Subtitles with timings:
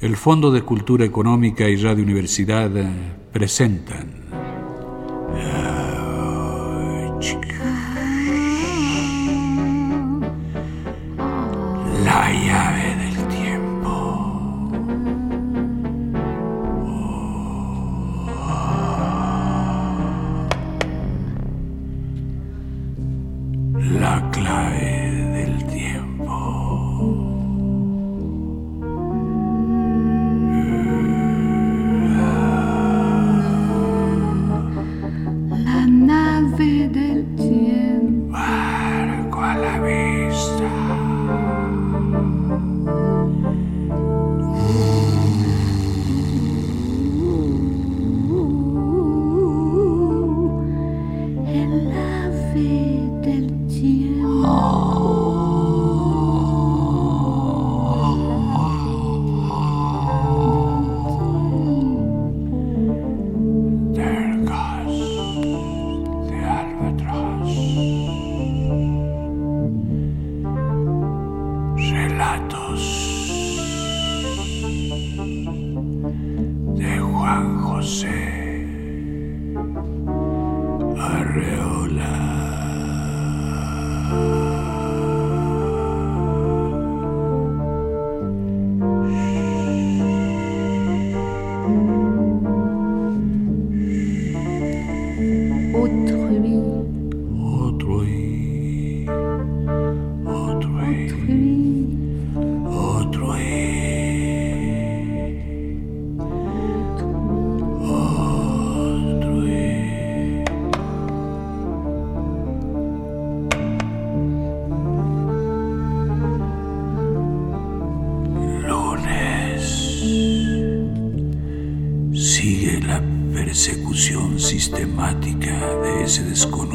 [0.00, 2.86] El Fondo de Cultura Económica y Radio Universidad eh,
[3.32, 4.17] presentan.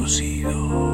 [0.04, 0.93] desconocido.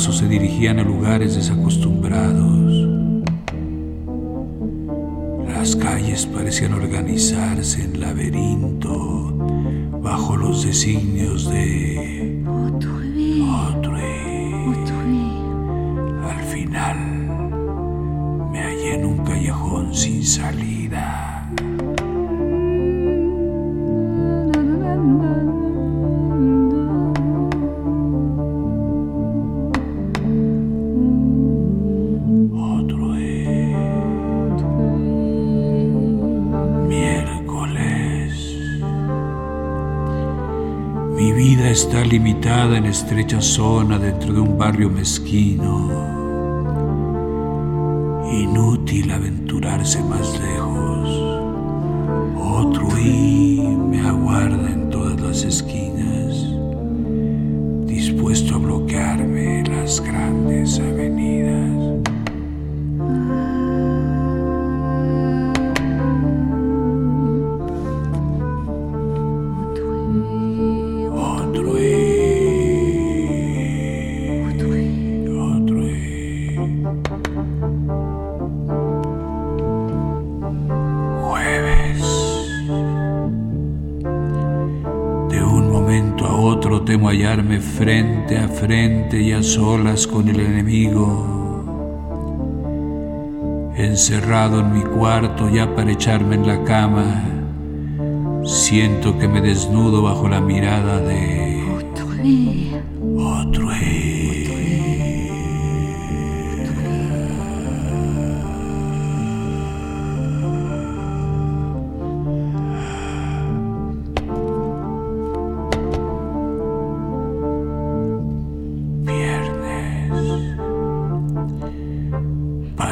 [0.00, 2.49] pasos se dirigían a lugares desacostumbrados.
[42.10, 45.88] limitada en estrecha zona dentro de un barrio mezquino.
[48.32, 50.49] Inútil aventurarse más lejos.
[87.60, 91.64] frente a frente y a solas con el enemigo,
[93.76, 97.22] encerrado en mi cuarto ya para echarme en la cama,
[98.44, 101.62] siento que me desnudo bajo la mirada de
[103.32, 103.70] otro.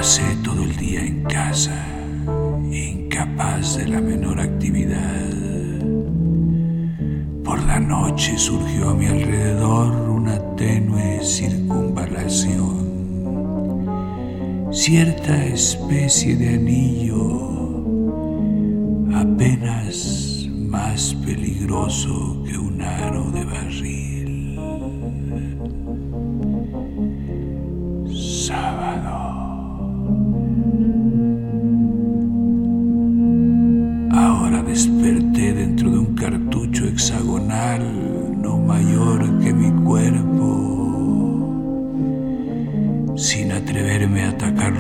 [0.08, 1.84] Pasé todo el día en casa,
[2.72, 5.28] incapaz de la menor actividad.
[7.44, 12.78] Por la noche surgió a mi alrededor una tenue circunvalación,
[14.72, 17.82] cierta especie de anillo,
[19.14, 24.07] apenas más peligroso que un aro de barril.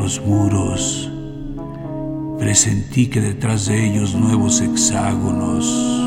[0.08, 1.10] Los muros,
[2.38, 5.97] presentí que detrás de ellos nuevos hexágonos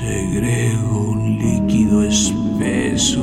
[0.00, 3.20] Segrego un líquido espeso,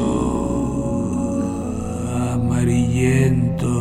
[2.36, 3.74] amarillento,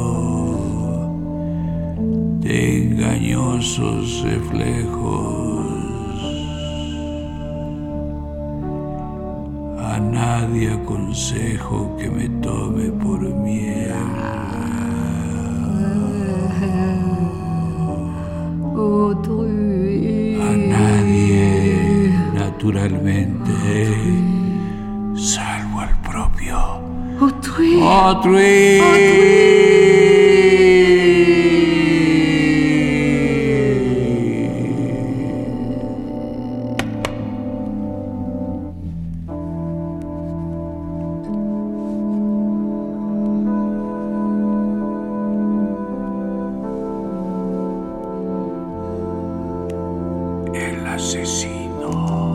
[2.40, 5.66] de engañosos reflejos.
[9.78, 13.92] A nadie aconsejo que me tome por miel.
[22.66, 23.52] naturalmente,
[25.14, 26.58] salvo al propio.
[27.20, 28.80] Autrui.
[50.52, 52.25] El asesino.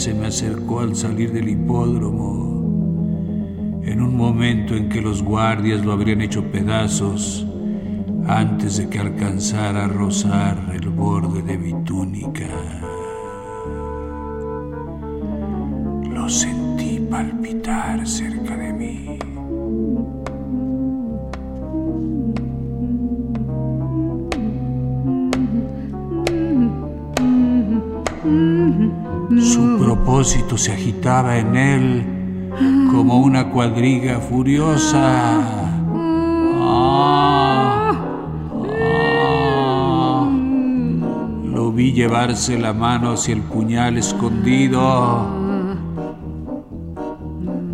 [0.00, 5.92] Se me acercó al salir del hipódromo en un momento en que los guardias lo
[5.92, 7.46] habrían hecho pedazos
[8.26, 12.48] antes de que alcanzara a rozar el borde de mi túnica.
[16.10, 19.18] Lo sentí palpitar cerca de mí.
[29.38, 32.04] Su propósito se agitaba en él
[32.90, 35.40] como una cuadriga furiosa.
[36.62, 37.92] Ah,
[38.82, 40.30] ah.
[41.44, 45.28] Lo vi llevarse la mano hacia el puñal escondido,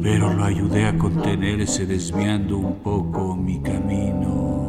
[0.02, 4.66] pero lo ayudé a contenerse desviando un poco mi camino.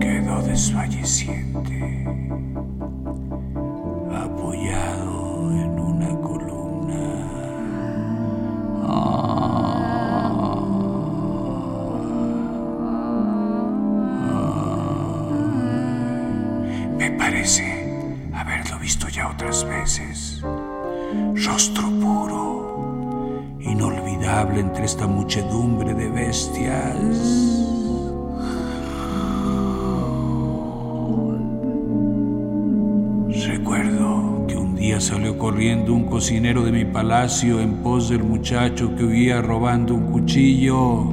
[0.00, 1.97] Quedó desfalleciente,
[25.28, 26.96] muchedumbre de bestias.
[34.76, 39.94] día salió corriendo un cocinero de mi palacio en pos del muchacho que huía robando
[39.94, 41.10] un cuchillo.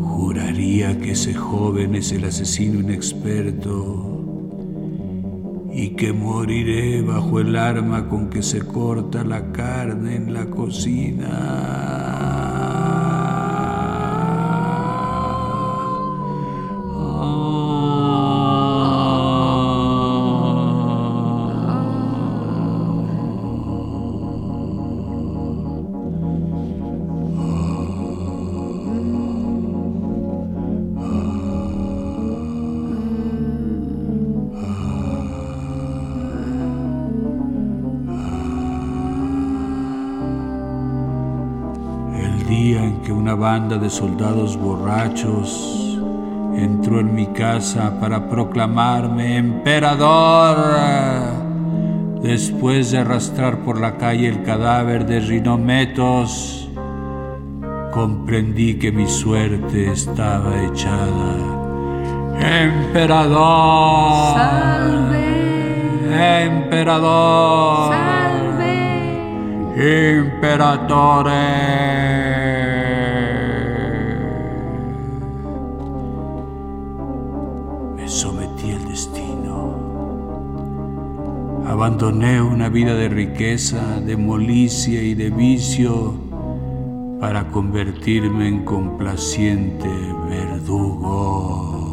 [0.00, 4.19] Juraría que ese joven es el asesino inexperto
[6.00, 12.49] que moriré bajo el arma con que se corta la carne en la cocina.
[43.30, 45.96] Una banda de soldados borrachos
[46.56, 50.56] entró en mi casa para proclamarme emperador.
[52.20, 56.68] Después de arrastrar por la calle el cadáver de Rinometos,
[57.92, 61.36] comprendí que mi suerte estaba echada.
[62.64, 64.34] Emperador.
[64.34, 65.36] Salve.
[66.46, 67.92] Emperador.
[67.94, 68.58] Salve.
[70.18, 72.09] Imperatore.
[81.80, 86.12] Abandoné una vida de riqueza, de molicia y de vicio
[87.18, 89.88] para convertirme en complaciente
[90.28, 91.89] verdugo.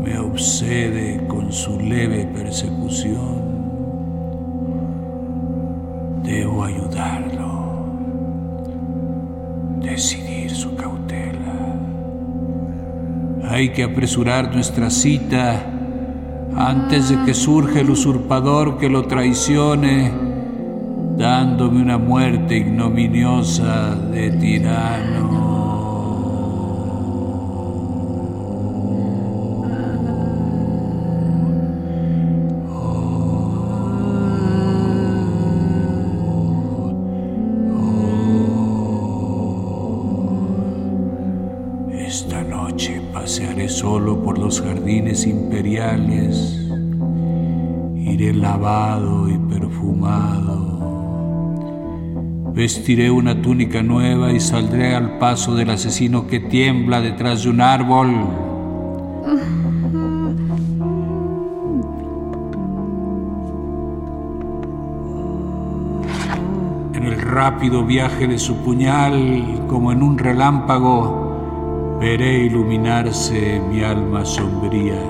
[0.00, 3.42] Me obsede con su leve persecución.
[6.24, 7.86] Debo ayudarlo,
[9.80, 11.76] decidir su cautela.
[13.48, 15.64] Hay que apresurar nuestra cita
[16.56, 20.10] antes de que surja el usurpador que lo traicione,
[21.16, 25.41] dándome una muerte ignominiosa de tirano.
[52.54, 57.62] Vestiré una túnica nueva y saldré al paso del asesino que tiembla detrás de un
[57.62, 58.10] árbol.
[66.92, 74.26] En el rápido viaje de su puñal, como en un relámpago, veré iluminarse mi alma
[74.26, 75.00] sombría.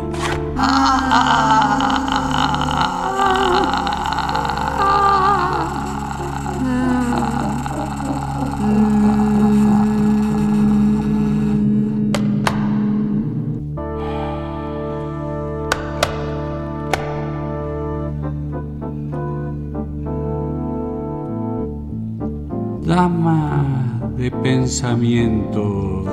[24.73, 26.07] Pensamientos,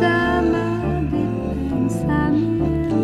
[0.00, 1.22] Dama de
[1.68, 3.02] pensamientos.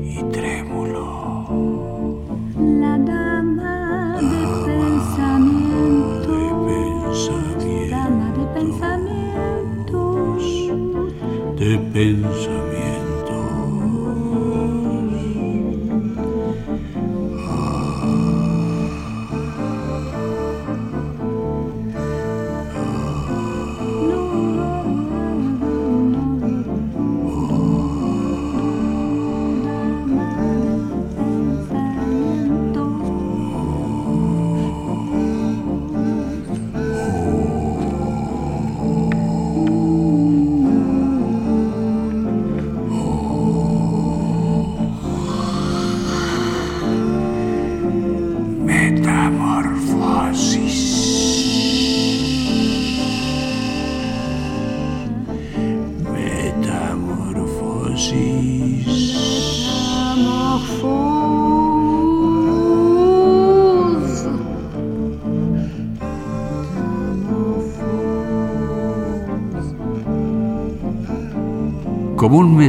[0.02, 2.24] y trémulo.
[2.58, 6.32] La dama de pensamiento.
[7.90, 10.44] Dama de pensamientos.
[11.60, 12.57] De pensamientos.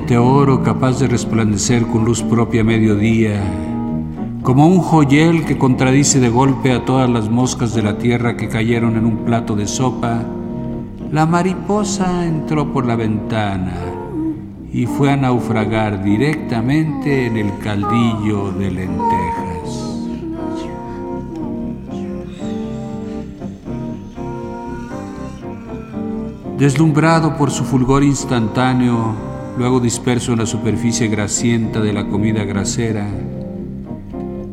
[0.09, 3.43] Meteoro capaz de resplandecer con luz propia a mediodía,
[4.43, 8.49] como un joyel que contradice de golpe a todas las moscas de la tierra que
[8.49, 10.23] cayeron en un plato de sopa,
[11.13, 13.75] la mariposa entró por la ventana
[14.73, 19.99] y fue a naufragar directamente en el caldillo de lentejas.
[26.57, 29.29] Deslumbrado por su fulgor instantáneo,
[29.59, 33.09] luego disperso en la superficie grasienta de la comida grasera,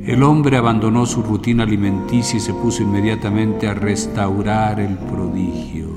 [0.04, 5.90] el hombre abandonó su rutina alimenticia y se puso inmediatamente a restaurar el prodigio.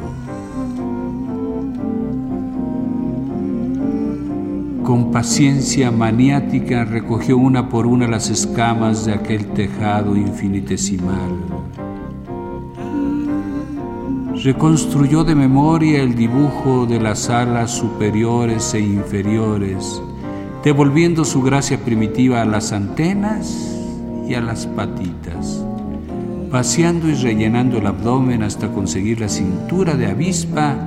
[4.84, 11.57] Con paciencia maniática recogió una por una las escamas de aquel tejado infinitesimal
[14.48, 20.00] reconstruyó de memoria el dibujo de las alas superiores e inferiores,
[20.64, 23.76] devolviendo su gracia primitiva a las antenas
[24.26, 25.62] y a las patitas,
[26.50, 30.78] vaciando y rellenando el abdomen hasta conseguir la cintura de avispa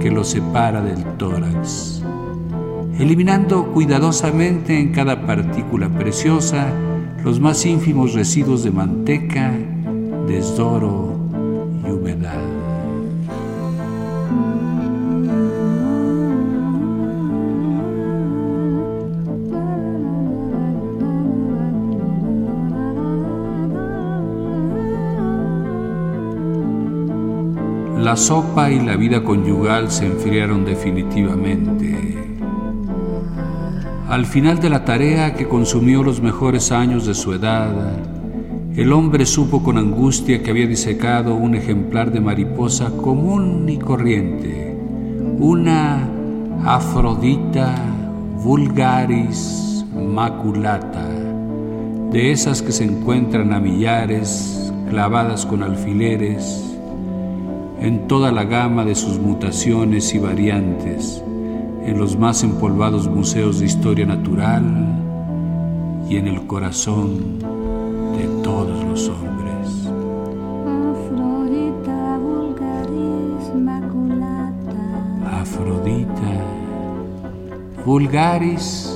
[0.00, 2.02] que lo separa del tórax,
[2.98, 6.72] eliminando cuidadosamente en cada partícula preciosa
[7.22, 9.52] los más ínfimos residuos de manteca,
[10.26, 11.15] desdoro
[28.06, 32.16] La sopa y la vida conyugal se enfriaron definitivamente.
[34.08, 37.74] Al final de la tarea que consumió los mejores años de su edad,
[38.76, 44.78] el hombre supo con angustia que había disecado un ejemplar de mariposa común y corriente,
[45.40, 46.08] una
[46.64, 47.74] Afrodita
[48.44, 51.08] vulgaris maculata,
[52.12, 56.75] de esas que se encuentran a millares, clavadas con alfileres,
[57.80, 61.22] en toda la gama de sus mutaciones y variantes,
[61.84, 64.64] en los más empolvados museos de historia natural
[66.08, 69.26] y en el corazón de todos los hombres.
[75.30, 76.42] Afrodita
[77.84, 78.92] vulgaris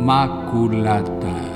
[0.00, 1.49] maculata.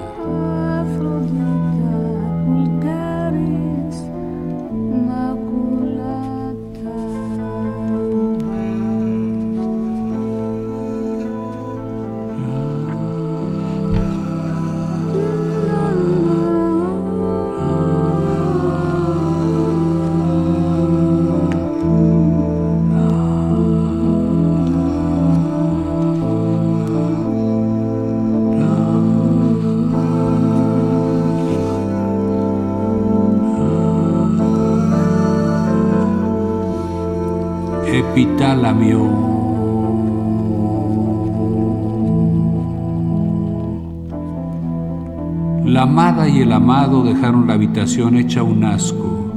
[45.66, 49.32] La amada y el amado dejaron la habitación hecha un asco,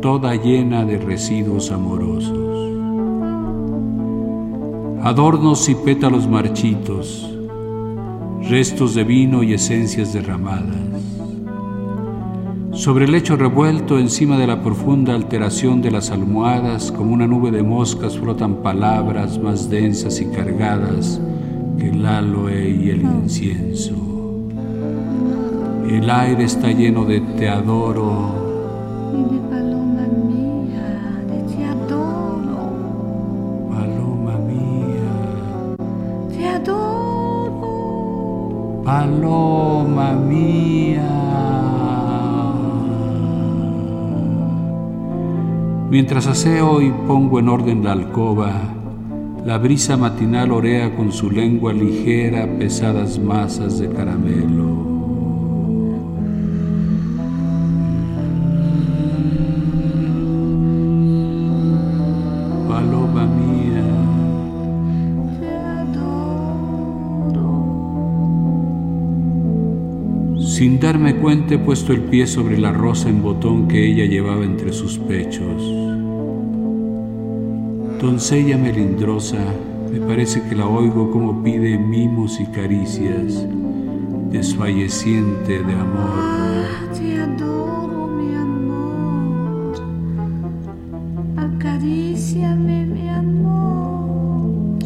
[0.00, 2.72] toda llena de residuos amorosos.
[5.04, 7.32] Adornos y pétalos marchitos,
[8.48, 10.92] restos de vino y esencias derramadas.
[12.82, 17.52] Sobre el lecho revuelto, encima de la profunda alteración de las almohadas, como una nube
[17.52, 21.20] de moscas flotan palabras más densas y cargadas
[21.78, 23.94] que el aloe y el incienso.
[25.88, 28.34] El aire está lleno de te adoro.
[29.48, 31.22] Paloma mía,
[31.54, 32.72] te adoro,
[33.70, 35.76] Paloma mía,
[36.36, 37.62] te adoro.
[38.84, 41.21] paloma mía.
[45.92, 48.50] Mientras aseo y pongo en orden la alcoba,
[49.44, 54.72] la brisa matinal orea con su lengua ligera pesadas masas de caramelo.
[62.66, 63.84] Paloma mía,
[70.40, 70.91] sin darme
[71.22, 74.98] cuenta he puesto el pie sobre la rosa en botón que ella llevaba entre sus
[74.98, 75.62] pechos.
[78.00, 79.38] Doncella melindrosa,
[79.92, 83.46] me parece que la oigo como pide mimos y caricias,
[84.32, 86.64] desfalleciente de amor.
[86.92, 89.74] Te adoro, mi amor.
[91.36, 94.78] Acaríciame, mi amor.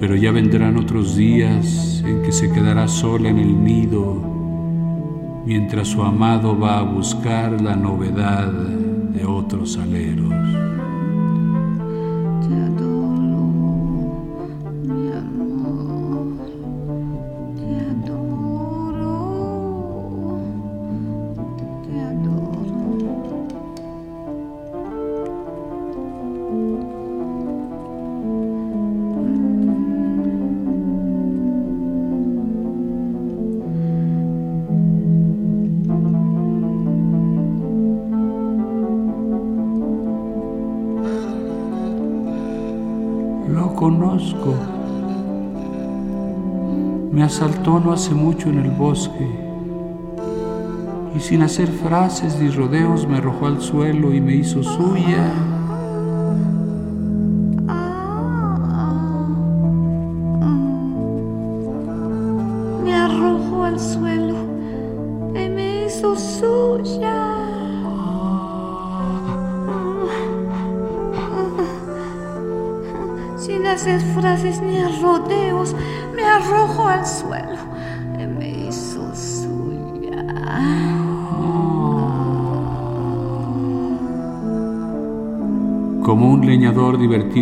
[0.00, 4.37] Pero ya vendrán otros días en que se quedará sola en el nido,
[5.48, 10.67] mientras su amado va a buscar la novedad de otros aleros.
[43.78, 44.56] Conozco.
[47.12, 49.28] Me asaltó no hace mucho en el bosque
[51.14, 55.32] y sin hacer frases ni rodeos me arrojó al suelo y me hizo suya.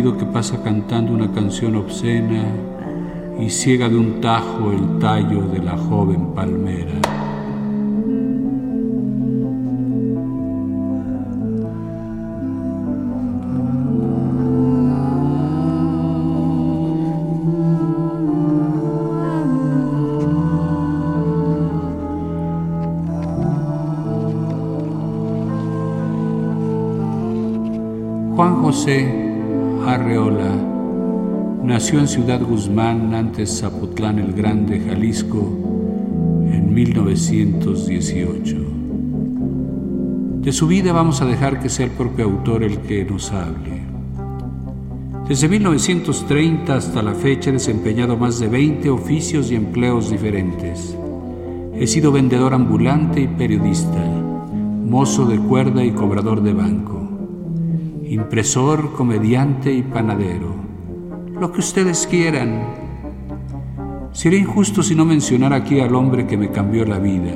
[0.03, 2.43] Que pasa cantando una canción obscena
[3.39, 6.93] y ciega de un tajo el tallo de la joven palmera.
[28.35, 29.26] Juan José
[31.87, 35.39] nació en Ciudad Guzmán, antes Zapotlán el Grande, Jalisco,
[36.51, 38.57] en 1918.
[40.41, 43.83] De su vida vamos a dejar que sea el propio autor el que nos hable.
[45.29, 50.93] Desde 1930 hasta la fecha he desempeñado más de 20 oficios y empleos diferentes.
[51.73, 56.95] He sido vendedor ambulante y periodista, mozo de cuerda y cobrador de banco
[58.09, 60.66] impresor, comediante y panadero.
[61.39, 62.63] Lo que ustedes quieran.
[64.11, 67.31] Sería injusto si no mencionara aquí al hombre que me cambió la vida,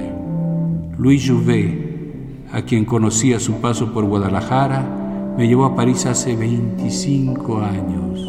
[0.98, 6.36] Luis Jouvet, a quien conocí a su paso por Guadalajara, me llevó a París hace
[6.36, 8.28] 25 años.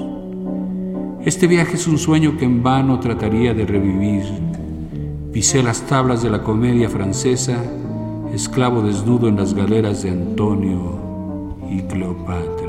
[1.25, 4.25] Este viaje es un sueño que en vano trataría de revivir.
[5.33, 7.57] Pisé las tablas de la comedia francesa,
[8.35, 10.99] esclavo desnudo en las galeras de Antonio
[11.71, 12.62] y Cleopatra.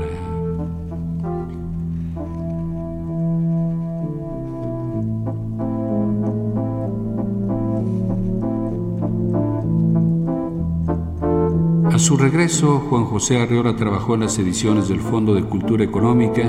[12.04, 16.42] Su regreso, Juan José Arreola trabajó en las ediciones del Fondo de Cultura Económica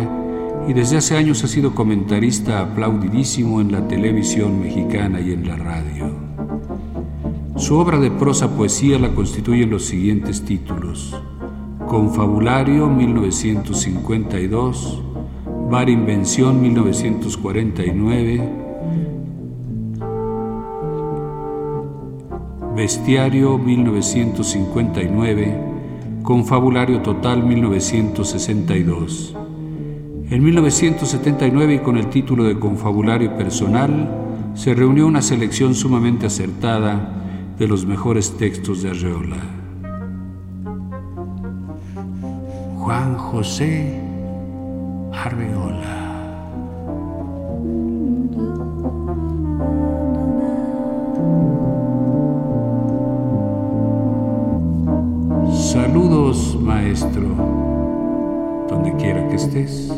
[0.68, 5.56] y desde hace años ha sido comentarista aplaudidísimo en la televisión mexicana y en la
[5.56, 6.12] radio.
[7.56, 11.16] Su obra de prosa poesía la constituyen los siguientes títulos.
[11.88, 15.04] Confabulario 1952,
[15.72, 18.65] Bar Invención 1949,
[22.76, 25.58] Bestiario 1959,
[26.24, 29.34] Confabulario Total 1962.
[30.30, 34.10] En 1979 y con el título de Confabulario Personal,
[34.56, 39.38] se reunió una selección sumamente acertada de los mejores textos de Arreola.
[42.76, 44.02] Juan José
[45.14, 46.05] Arreola.
[56.96, 57.28] Maestro,
[58.70, 59.92] donde quiera que estés.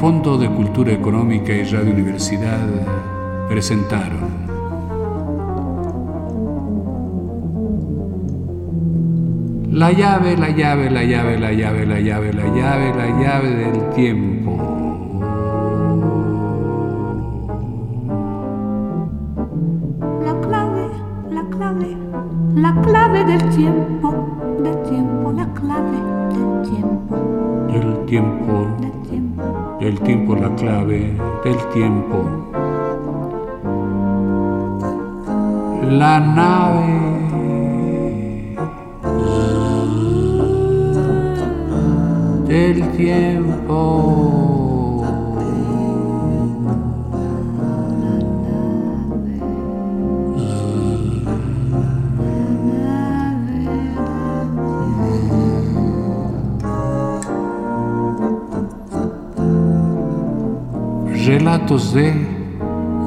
[0.00, 2.60] Fondo de Cultura Económica y Radio Universidad
[3.48, 4.43] presentaron
[9.74, 13.90] La llave, la llave, la llave, la llave, la llave, la llave, la llave del
[13.90, 14.52] tiempo.
[20.24, 20.88] La clave,
[21.28, 21.96] la clave,
[22.54, 24.14] la clave del tiempo,
[24.62, 25.98] del tiempo, la clave
[26.30, 27.16] del tiempo.
[27.66, 28.66] Del tiempo.
[28.78, 29.78] Del tiempo.
[29.80, 32.30] El tiempo, la clave del tiempo.
[35.90, 37.33] La nave.
[42.54, 43.74] Del tiempo.
[61.26, 62.14] Relatos de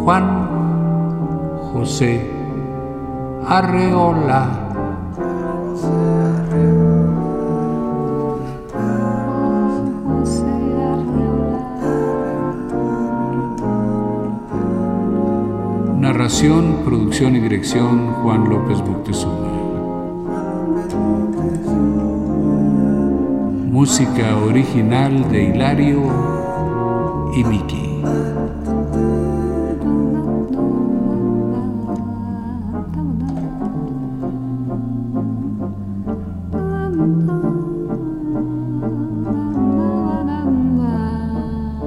[0.04, 0.50] Juan
[1.72, 2.20] José
[3.48, 4.67] Arreola.
[16.40, 19.48] Producción y dirección Juan López Moctezuma.
[23.72, 26.04] Música original de Hilario
[27.36, 28.04] y Miki.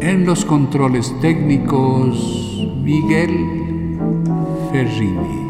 [0.00, 3.59] En los controles técnicos, Miguel
[4.84, 5.49] режимі.